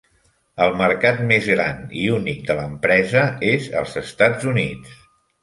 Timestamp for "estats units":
4.03-4.99